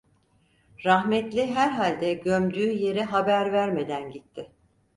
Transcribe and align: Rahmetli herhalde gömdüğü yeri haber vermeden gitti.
Rahmetli 0.85 1.47
herhalde 1.55 2.13
gömdüğü 2.13 2.71
yeri 2.73 3.03
haber 3.03 3.53
vermeden 3.53 4.11
gitti. 4.11 4.51